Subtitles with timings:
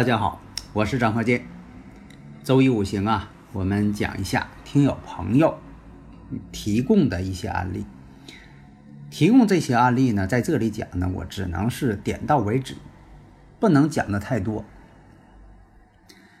[0.00, 0.40] 大家好，
[0.72, 1.44] 我是张鹤剑。
[2.42, 5.58] 周一五行啊，我们讲一下听友朋友
[6.50, 7.84] 提供的一些案例。
[9.10, 12.76] 提供这些案例呢，在这里讲呢，我只能是点到为止，
[13.58, 14.64] 不能讲的太多。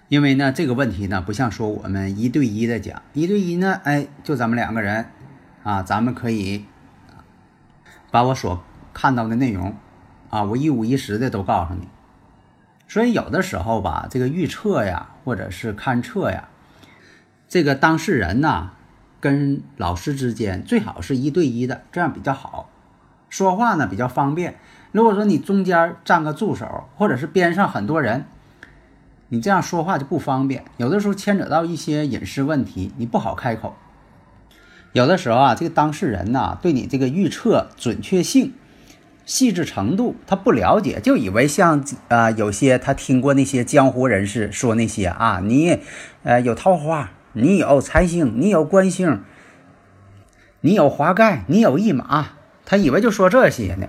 [0.08, 5.04] 因为呢，这个问题呢，不像说我们一对一的讲，一对一呢，哎，就咱们两个人
[5.64, 6.64] 啊，咱们可以
[8.10, 8.64] 把我所
[8.94, 9.76] 看到的内容
[10.30, 11.86] 啊，我一五一十的都告诉你。
[12.90, 16.48] 所以有的时候吧，这个预测呀，或者是勘测呀，
[17.48, 18.70] 这个当事人呐，
[19.20, 22.68] 跟老师之间最好是一对一的，这样比较好，
[23.28, 24.56] 说话呢比较方便。
[24.90, 28.24] 如果说你中间站个助手，或者是边上很多人，
[29.28, 30.64] 你这样说话就不方便。
[30.76, 33.76] 有的时候牵扯到一些隐私问题，你不好开口。
[34.92, 38.54] 有的时候啊，这个当事人呐，对你这个预测准确性。
[39.30, 45.78] 细致程度他不了解，就以为像啊有些他听过那些江湖人士说那些啊，你
[46.24, 49.22] 呃有桃花，你有财星，你有官星，
[50.62, 52.30] 你有华盖，你有一马，
[52.66, 53.86] 他以为就说这些呢。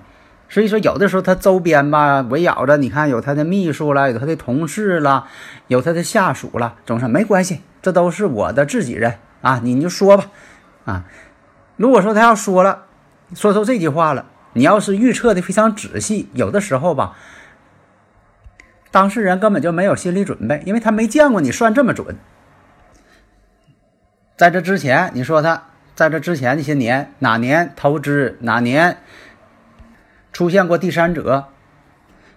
[0.48, 5.26] 所以说有的时候他周边吧围绕着，你看有他的秘书了，有他的同事了，
[5.66, 10.26] 有他的下属了，总是没关系，这都是我的自己人啊，你就说吧
[10.86, 11.06] 啊。
[11.78, 12.84] 如果说他要说了，
[13.34, 14.28] 说出这句话了。
[14.54, 17.16] 你要是预测的非常仔细，有的时候吧，
[18.92, 22.18] 当事人根本就没有心理准备，因为他没见过你算这么准。
[24.36, 25.64] 在这之前，你说他
[25.96, 28.98] 在这之前那些年哪年投资，哪年
[30.34, 31.46] 出现过第三者，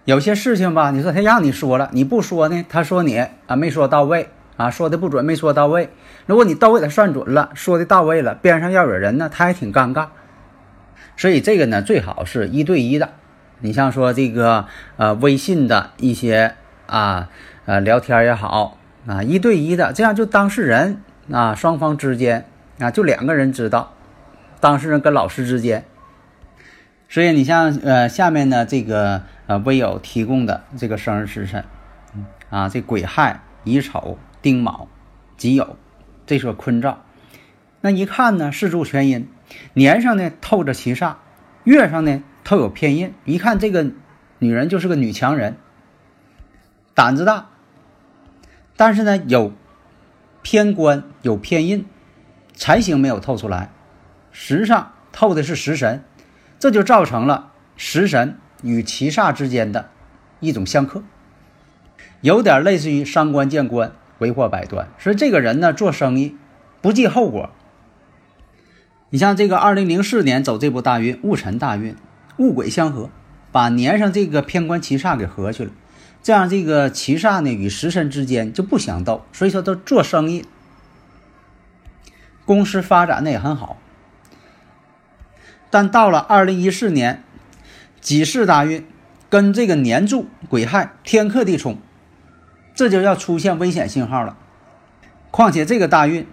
[0.05, 5.89] 有些事情吧，你说他让你说了，你不说呢，他说你啊没说到位啊，说的不准，没说到位。
[6.27, 10.07] 如果你都给他算准了，说的到位了，边上要有人呢，他还挺尴尬。
[11.17, 13.13] 所以这个呢，最好是一对一的。
[13.59, 14.67] 你像说这个
[14.97, 16.55] 呃微信的一些
[16.87, 17.29] 啊
[17.65, 18.77] 呃聊天也好
[19.07, 22.45] 啊，一对一的，这样就当事人啊双方之间
[22.79, 23.93] 啊就两个人知道，
[24.59, 25.85] 当事人跟老师之间。
[27.07, 31.63] 所以你像呃下面呢这个呃微友提供的这个生日时辰
[32.49, 34.89] 啊，这癸亥、乙丑、丁卯、
[35.37, 35.69] 己酉，
[36.27, 37.05] 这说坤兆，
[37.79, 39.29] 那一看呢四柱全阴。
[39.73, 41.15] 年上呢透着七煞，
[41.63, 43.91] 月上呢透有偏印，一看这个
[44.39, 45.57] 女人就是个女强人，
[46.93, 47.47] 胆子大，
[48.75, 49.53] 但是呢有
[50.41, 51.85] 偏官有偏印，
[52.53, 53.71] 财星没有透出来，
[54.31, 56.03] 实际上透的是食神，
[56.59, 59.89] 这就造成了食神与七煞之间的
[60.39, 61.03] 一种相克，
[62.21, 64.87] 有点类似于伤官见官，为祸百端。
[64.97, 66.35] 所以这个人呢做生意
[66.81, 67.51] 不计后果。
[69.15, 71.95] 你像这个二零零四年走这波大运，戊辰大运，
[72.35, 73.09] 戊癸相合，
[73.49, 75.71] 把年上这个偏官七煞给合去了，
[76.21, 80.43] 这样这个七煞呢与食神之间就不相斗，所以说他做生意，
[82.43, 83.77] 公司发展的也很好。
[85.69, 87.23] 但到了二零一四年
[88.01, 88.85] 己巳大运，
[89.29, 91.77] 跟这个年柱癸亥天克地冲，
[92.73, 94.35] 这就要出现危险信号了。
[95.31, 96.27] 况且这个大运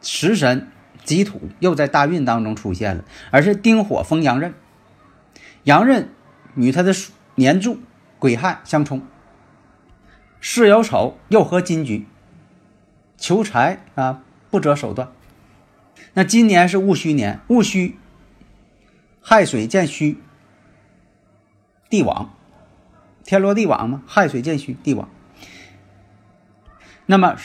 [0.00, 0.68] 食神。
[1.04, 4.54] 己土又在大运当中出现了，而是丁火封阳刃，
[5.64, 6.08] 阳刃
[6.54, 6.92] 与他的
[7.34, 7.78] 年柱
[8.18, 9.06] 癸亥相冲，
[10.40, 12.06] 巳酉丑又合金局，
[13.18, 15.12] 求财啊不择手段。
[16.14, 17.98] 那今年是戊戌年，戊戌
[19.20, 20.18] 亥水见戌，
[21.90, 22.34] 地网，
[23.24, 25.08] 天罗地网嘛，亥水见戌，地网。
[27.06, 27.36] 那么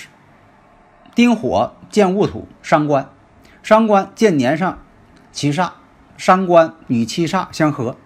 [1.14, 3.10] 丁火见戊土，伤官。
[3.70, 4.80] 伤官见年上
[5.32, 5.74] 七煞，
[6.18, 7.98] 伤官与七煞相合，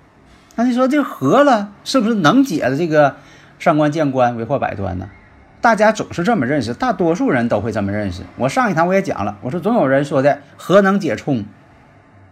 [0.55, 3.15] 那你说这合了，是不是能解的这个
[3.59, 5.09] 伤官见官为祸百端呢？
[5.61, 8.23] 大家总是这么认识，大多数人都会这么认识。
[8.35, 11.45] 我上一堂我也讲了，我说总有人说的合能解冲，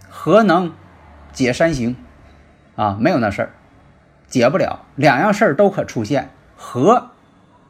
[0.10, 0.74] 合能
[1.32, 1.96] 解三刑
[2.76, 3.52] 啊，没有那事儿，
[4.28, 7.12] 解不了，两样事儿都可出现，合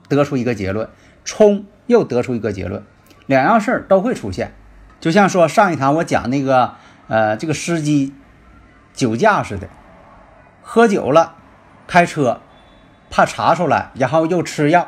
[0.09, 0.89] 得出一个结论，
[1.23, 2.81] 冲又得出一个结论，
[3.27, 4.53] 两样事儿都会出现。
[5.01, 6.75] 就像说上一堂我讲那个
[7.07, 8.13] 呃这个司机
[8.93, 9.67] 酒驾似的，
[10.61, 11.35] 喝酒了
[11.87, 12.39] 开车，
[13.09, 14.87] 怕查出来，然后又吃药，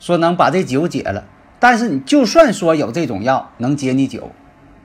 [0.00, 1.24] 说能把这酒解了。
[1.60, 4.32] 但是你就算说有这种药能解你酒，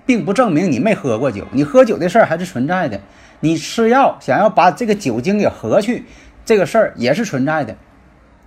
[0.05, 3.01] 并不证明你没喝过酒，你喝酒的事儿还是存在的。
[3.39, 6.05] 你吃药想要把这个酒精给合去，
[6.45, 7.75] 这个事儿也是存在的，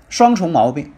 [0.08, 0.92] 双重毛病。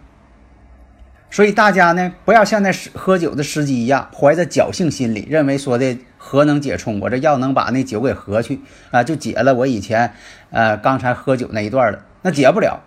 [1.30, 8.60] 所以大家呢，不要像那喝酒的司机一样，怀着侥幸心理，认为说的核能解冲，我这药能把那酒给合去
[8.90, 10.12] 啊，就解了我以前
[10.50, 12.80] 呃刚才喝酒那一段了，那解不了。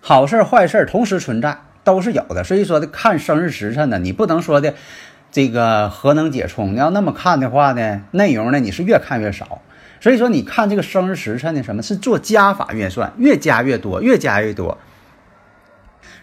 [0.00, 2.42] 好事坏事同时存在，都是有的。
[2.42, 4.74] 所以说的看生日时辰呢，你不能说的
[5.30, 9.60] 这个核能解冲，你要那么看的话呢，内容呢你是越看越少。
[10.00, 14.78] 所以说你看这个生日时辰呢，什么是做加法运算，越加越多，越加越多。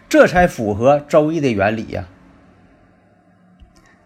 [0.08, 2.06] 这才符合周易的原理呀。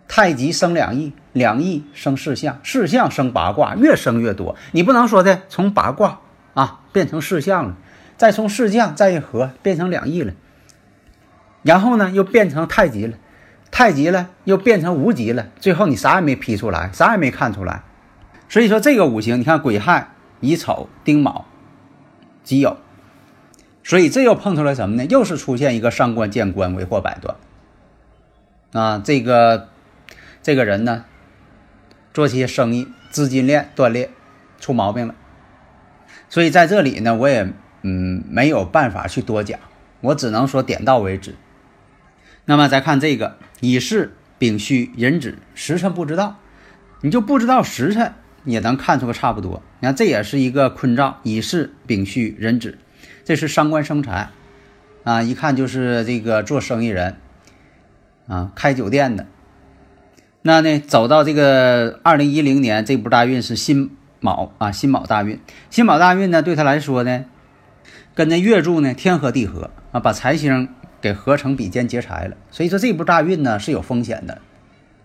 [0.09, 4.57] 太极生两仪，两仪生四象，四象生八卦，越生越多。
[4.73, 6.21] 你不能说的从八卦
[6.53, 7.77] 啊变成四象了，
[8.19, 10.35] 再从四象再一合变成两仪了，
[11.63, 13.17] 然后呢又变成太极了，
[13.71, 17.85] 太极了又变成无极了，最后你啥也没批出来，啥也没看出来。
[18.51, 20.11] 所以说这个五行，你看癸亥、
[20.41, 21.47] 乙丑、丁卯、
[22.45, 22.77] 己酉。
[23.85, 25.05] 所以这又碰出来什么呢？
[25.07, 27.37] 又是出现一个上官见官，为祸百端。
[28.73, 29.69] 啊，这个
[30.43, 31.05] 这个人呢，
[32.15, 34.11] 做些生意资金链断裂，
[34.61, 35.15] 出毛病了。
[36.29, 37.53] 所以在这里呢，我也
[37.83, 39.59] 嗯没有办法去多讲，
[40.01, 41.35] 我只能说点到为止。
[42.45, 46.39] 那么再看这个乙巳、丙戌、壬子，时辰不知道，
[47.03, 48.15] 你就不知道时辰
[48.45, 49.63] 也能看出个差不多。
[49.81, 52.79] 你看这也是一个坤兆，乙巳、丙戌、壬子。
[53.25, 54.31] 这是伤官生财，
[55.05, 57.17] 啊，一看就是这个做生意人，
[58.27, 59.27] 啊，开酒店的。
[60.43, 65.39] 那呢，走到这个二零一零年，这波大运是辛卯啊，辛卯大运。
[65.71, 67.25] 辛卯大运呢，对他来说呢，
[68.17, 70.69] 跟那月柱呢天合地合啊，把财星
[71.01, 72.37] 给合成比肩劫财了。
[72.51, 74.41] 所以说这波大运呢是有风险的，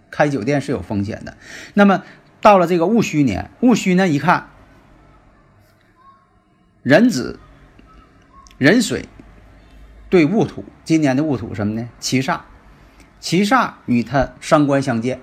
[0.10, 1.38] 开酒店是有风险的。
[1.76, 2.04] 那么
[2.42, 4.50] 到了这个戊戌年，戊戌呢一看，
[6.82, 7.40] 壬子。
[8.58, 9.08] 壬水
[10.10, 11.90] 对戊土，今年的戊土什么呢？
[12.00, 12.40] 七煞，
[13.20, 15.20] 七煞与它伤官相见，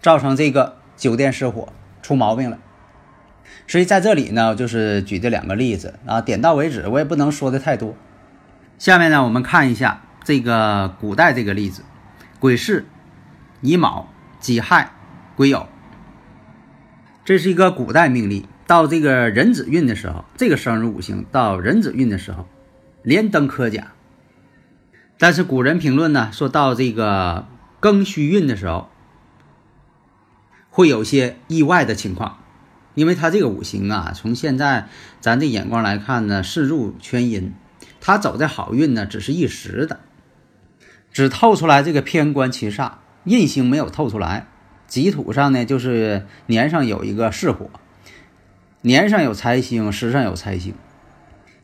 [0.00, 2.58] 造成这个酒店失火出毛病了。
[3.66, 7.94] 所以在这里呢，就是举这两个例子啊，点到为止，我也不能说的太多。
[8.78, 11.82] 下面呢，我们看一下这个古代这个例子：
[12.40, 12.86] 癸巳、
[13.60, 14.08] 乙卯、
[14.40, 14.92] 己亥、
[15.36, 15.66] 癸酉。
[17.24, 18.46] 这是一个古代命例。
[18.68, 22.46] 到这个壬子运的时候，这个生日五行到壬子运的时候，
[23.02, 23.92] 连登科甲。
[25.16, 27.48] 但是古人评论呢，说到这个
[27.80, 28.90] 庚戌运的时候，
[30.68, 32.40] 会有些意外的情况，
[32.94, 34.88] 因为他这个五行啊，从现在
[35.18, 37.54] 咱的眼光来看呢，是入全阴，
[38.02, 40.00] 他走在好运呢，只是一时的，
[41.10, 42.92] 只透出来这个偏官七煞，
[43.24, 44.46] 印星没有透出来。
[44.86, 47.70] 己土上呢，就是年上有一个巳火。
[48.80, 50.74] 年上有财星，时上有财星，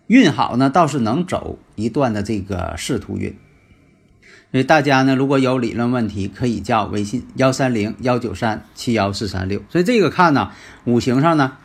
[0.09, 3.39] 运好呢，倒是能走一段的这个仕途运。
[4.51, 9.63] 所以大家呢，如果有理论问题，可以加我微信幺三零幺九三七幺四三六。
[9.69, 10.51] 所以这个看呢，
[10.85, 11.57] 五行上呢，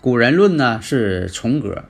[0.00, 1.84] 古人论呢是重格，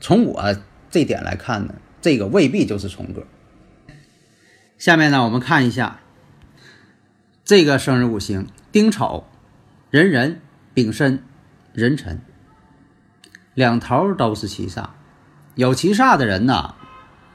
[0.00, 0.56] 从我
[0.90, 3.26] 这点来看呢，这个未必就是重格。
[4.78, 5.98] 下面呢，我们看一下
[7.44, 9.26] 这个生日五行：丁丑、
[9.90, 10.40] 壬壬、
[10.72, 11.22] 丙申、
[11.72, 12.20] 壬辰。
[13.58, 14.90] 两头都是七煞，
[15.56, 16.76] 有七煞的人呢，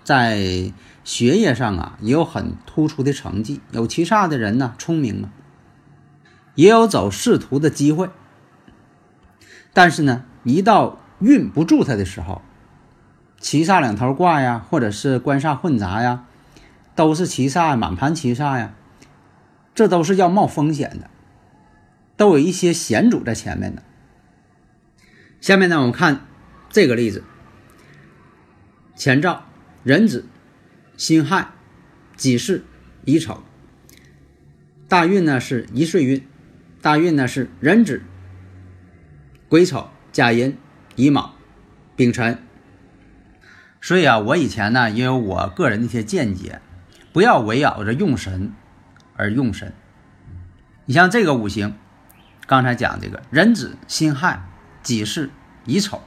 [0.05, 0.71] 在
[1.03, 3.59] 学业上啊也有很突出的成绩。
[3.71, 5.33] 有七煞的人呢，聪明嘛，
[6.55, 8.09] 也有走仕途的机会。
[9.73, 12.41] 但是呢，一到运不住他的时候，
[13.41, 16.23] 七煞两头挂呀，或者是官煞混杂呀，
[16.95, 18.73] 都是七煞满盘七煞呀，
[19.75, 21.09] 这都是要冒风险的，
[22.15, 23.83] 都有一些险阻在前面的。
[25.43, 26.25] 下面呢，我们看
[26.69, 27.21] 这个例子：
[28.95, 29.43] 前兆
[29.83, 30.25] 壬子、
[30.95, 31.49] 辛亥、
[32.15, 32.63] 己巳、
[33.03, 33.43] 乙丑。
[34.87, 36.25] 大运呢是一岁运，
[36.81, 38.01] 大运呢是壬子、
[39.49, 40.57] 癸丑、甲寅、
[40.95, 41.35] 乙卯、
[41.97, 42.41] 丙辰。
[43.81, 46.61] 所以啊，我以前呢也有我个人的一些见解，
[47.11, 48.53] 不要围绕着用神
[49.17, 49.73] 而用神。
[50.85, 51.75] 你像这个五行，
[52.47, 54.41] 刚才讲这个壬子、辛亥。
[54.83, 55.31] 己巳、
[55.65, 56.01] 乙丑，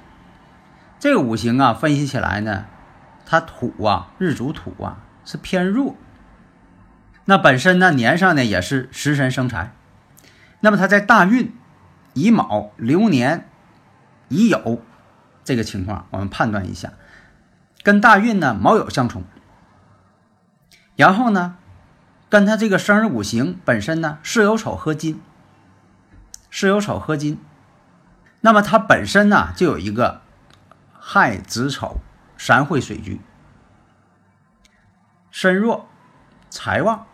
[1.01, 2.67] 这个五行啊，分析起来呢，
[3.25, 5.97] 它土啊，日主土啊是偏弱。
[7.25, 9.73] 那本身呢年上呢也是食神生财，
[10.61, 11.53] 那么它在大运
[12.15, 13.49] 乙卯流年
[14.29, 14.79] 乙酉
[15.43, 16.93] 这个情况，我们判断一下，
[17.83, 19.25] 跟大运呢卯酉相冲，
[20.95, 21.57] 然后呢
[22.29, 25.21] 跟他这个生日五行本身呢巳酉丑合金，
[26.51, 27.41] 巳酉丑合金，
[28.41, 30.23] 那么它本身呢就有一个
[30.93, 32.01] 亥子丑
[32.39, 33.21] 三会水局，
[35.31, 35.89] 身弱
[36.51, 37.07] 财旺。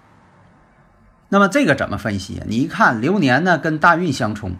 [1.29, 4.57] 那么这个怎么分析啊你一看流年呢，跟大运相冲，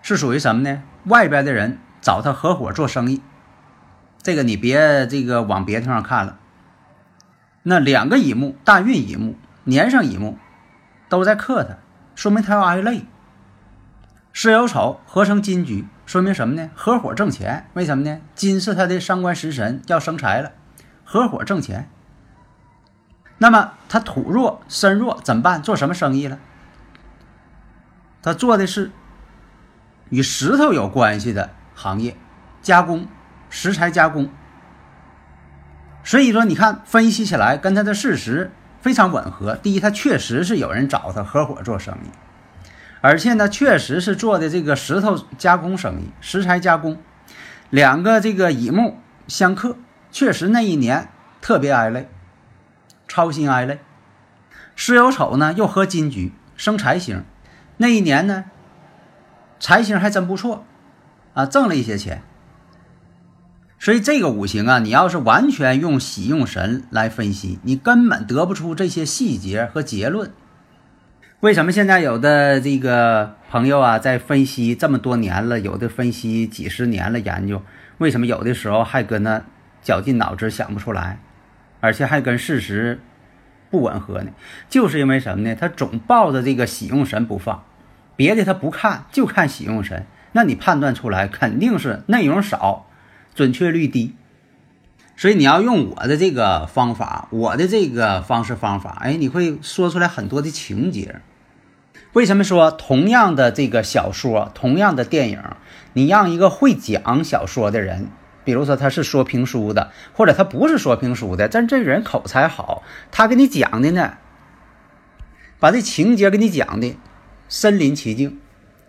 [0.00, 0.82] 是属于什么呢？
[1.04, 3.22] 外边的人找他合伙做生意，
[4.22, 6.38] 这个你别这个往别的地方看了。
[7.64, 10.38] 那两个乙木，大运乙木，年上乙木，
[11.10, 11.76] 都在克他，
[12.14, 13.04] 说明他要挨累。
[14.34, 16.68] 巳酉丑合成金局，说明什么呢？
[16.74, 17.68] 合伙挣钱。
[17.74, 18.20] 为什么呢？
[18.34, 20.50] 金是他的伤官食神，要生财了，
[21.04, 21.88] 合伙挣钱。
[23.38, 25.62] 那么他土弱身弱怎么办？
[25.62, 26.40] 做什么生意了？
[28.22, 28.90] 他做的是
[30.10, 32.16] 与石头有关系的行业，
[32.60, 33.06] 加工
[33.48, 34.28] 石材加工。
[36.02, 38.50] 所以说，你看分析起来跟他的事实
[38.80, 39.54] 非常吻合。
[39.54, 42.08] 第一，他确实是有人找他合伙做生意，
[43.04, 46.96] 而且呢，确实是做的这个石头加工生意，石材加工。
[47.68, 49.76] 两个这个乙木相克，
[50.10, 51.10] 确实那一年
[51.42, 52.08] 特别挨累。
[53.06, 53.80] 操心挨累，
[54.74, 57.22] 巳酉丑呢又合金局生财星，
[57.76, 58.46] 那一年呢
[59.60, 60.64] 财星还真不错
[61.34, 62.22] 啊，挣了一些钱。
[63.78, 70.32] 所以这个五行啊，你要是完全用喜用神来分析，你根本得不出这些细节和结论。
[71.44, 77.60] 为什么现在有的这个朋友啊，在分析这么多年了，有的分析几十年了研究，
[77.98, 79.44] 为什么有的时候还搁那
[79.82, 81.18] 绞尽脑汁想不出来？
[81.80, 82.98] 而且还跟事实
[83.70, 84.30] 不吻合呢，
[84.70, 85.54] 就是因为什么呢？
[85.54, 87.62] 他总抱着这个喜用神不放，
[88.16, 90.06] 别的他不看，就看喜用神。
[90.32, 92.86] 那你判断出来肯定是内容少，
[93.34, 94.16] 准确率低。
[95.14, 101.20] 所以你要用我的这个方法，我的这个方式方法，哎，你会说出来很多的情节。
[102.14, 105.42] 为什么说同样的这个小说，同样的电影，
[105.94, 108.08] 你让一个会讲小说的人？
[108.44, 114.14] 比如说他是说评书的，或者他不是说评书的，但这人口才好，他给你讲的呢，
[115.58, 116.94] 把这情节给你讲的
[117.48, 118.38] 身临其境，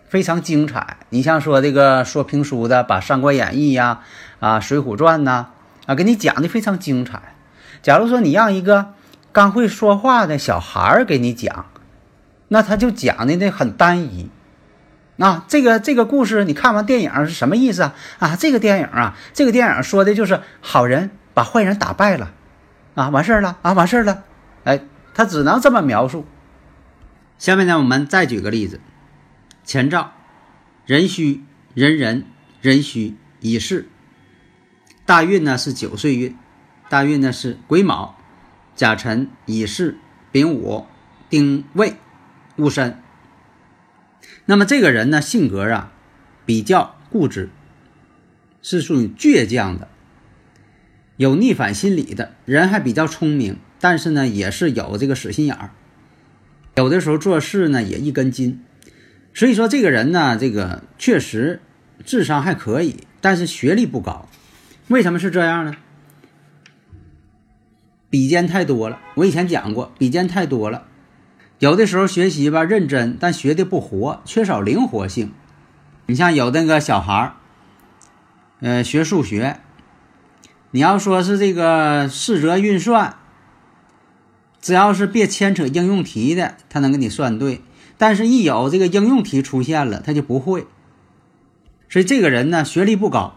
[0.08, 0.98] 非常精彩。
[1.08, 4.02] 你像说这个说评书的，把《三国演义》呀、
[4.38, 5.48] 啊《水浒传》呐
[5.86, 7.34] 啊给你讲的非常精彩。
[7.82, 8.92] 假如说你让一个
[9.32, 11.66] 刚会说话的小孩儿给你讲，
[12.48, 14.30] 那他就讲的那很单一。
[15.18, 17.94] 啊，这个这个故事你看完电影是什么意思啊？
[18.18, 22.32] 啊，这个电影啊，这个电影说的就是好人把坏人打败了，
[22.94, 24.24] 啊，完事儿了啊，完事儿了，
[24.64, 24.82] 哎，
[25.14, 26.26] 他只能这么描述。
[27.38, 28.78] 下面呢，我们再举个例子：
[29.64, 30.12] 前兆，
[30.84, 32.24] 壬戌、壬壬、
[32.60, 33.88] 壬戌、乙巳。
[35.06, 36.36] 大运呢是九岁运，
[36.90, 38.16] 大运呢是癸卯、
[38.74, 39.96] 甲辰、乙巳、
[40.30, 40.86] 丙午、
[41.30, 41.96] 丁未、
[42.56, 42.98] 戊申。
[44.44, 45.92] 那么这个人呢，性格啊
[46.44, 47.50] 比较固执，
[48.62, 49.88] 是属于倔强的，
[51.16, 55.70] 有逆反心理的人，还比较聪明，但是呢，也是有这个死心眼儿，
[56.76, 58.62] 有的时候做事呢也一根筋。
[59.34, 61.60] 所以说这个人呢，这个确实
[62.04, 64.28] 智商还可以，但是学历不高。
[64.88, 65.74] 为什么是这样呢？
[68.08, 69.00] 比肩太多了。
[69.16, 70.86] 我以前讲过，比肩太多了。
[71.58, 75.32] 有的时候学习吧认真，但学的不活，缺少灵活性。
[76.04, 77.32] 你像有那个小孩儿，
[78.60, 79.58] 呃，学数学，
[80.72, 83.16] 你要说是这个四则运算，
[84.60, 87.62] 只要是别牵扯应用题的，他能给你算对。
[87.96, 90.66] 但是，一有这个应用题出现了，他就不会。
[91.88, 93.34] 所以这个人呢，学历不高，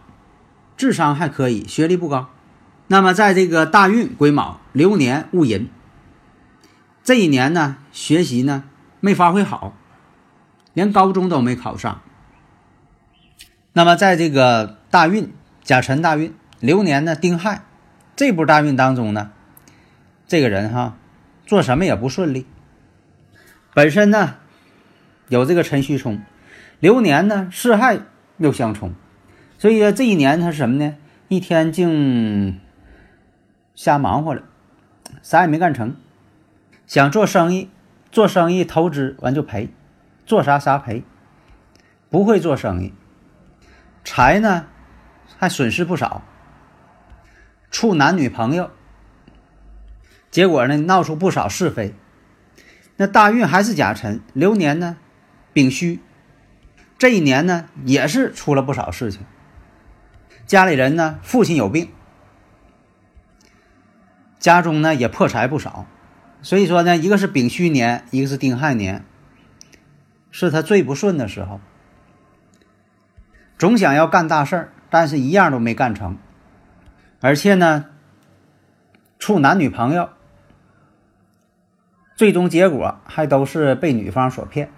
[0.76, 2.30] 智商还可以，学历不高。
[2.88, 5.70] 那么，在这个大运癸卯流年戊寅。
[7.10, 8.66] 这一年呢，学习呢
[9.00, 9.76] 没发挥好，
[10.76, 12.04] 连高中都没考上。
[13.74, 17.64] 那么在这个大运甲辰大运流年呢丁亥
[18.16, 19.32] 这波大运当中呢，
[20.28, 20.98] 这个人哈
[21.48, 22.46] 做什么也不顺利。
[23.74, 24.36] 本身呢
[25.30, 26.22] 有这个辰戌冲，
[26.80, 28.02] 流年呢巳亥
[28.38, 28.94] 又相冲，
[29.58, 30.96] 所以这一年他什么呢？
[31.28, 32.60] 一天净
[33.74, 34.44] 瞎忙活了，
[35.24, 35.96] 啥也没干成。
[36.90, 37.70] 想做生意，
[38.12, 39.70] 做生意投资完就赔，
[40.26, 41.04] 做啥啥赔。
[42.10, 42.96] 不会做生意，
[44.04, 44.66] 财呢
[45.38, 46.24] 还损失不少。
[47.70, 48.72] 处男女朋友，
[50.32, 51.94] 结果呢闹出不少是非。
[52.96, 54.98] 那大运还是甲辰，流年呢
[55.54, 56.00] 丙戌，
[56.98, 59.22] 这一年呢也是出了不少事情。
[60.48, 61.92] 家里人呢父亲有病，
[64.40, 65.86] 家中呢也破财不少。
[66.42, 69.04] 所以说呢，一个是丙戌年，一个是丁亥年，
[70.32, 71.60] 是他最不顺的时候。
[73.58, 76.18] 总想要干大事儿，但是一样都没干成，
[77.20, 77.88] 而且呢，
[79.20, 80.10] 处男女朋友，
[82.16, 84.72] 最终结果还都是被女方所骗，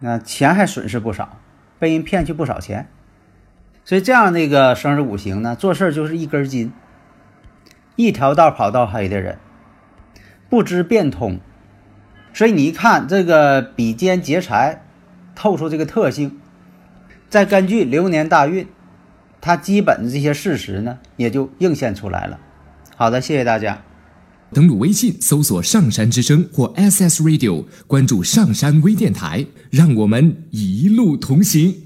[0.00, 1.38] 那钱还损失不少，
[1.78, 2.90] 被人骗去不少钱。
[3.84, 6.74] 所以这样的一个生日五行呢，做事就是一根筋，
[7.96, 9.38] 一条道跑到黑的人。
[10.52, 11.40] 不知变通，
[12.34, 14.82] 所以你一看这个比肩劫财，
[15.34, 16.38] 透出这个特性，
[17.30, 18.66] 再根据流年大运，
[19.40, 22.38] 它基本的这些事实呢，也就映现出来了。
[22.94, 23.82] 好的，谢谢大家。
[24.52, 31.81] 登录微信搜索“上山之声”或 SS Radio，关注上山微电台，让我们一路同行。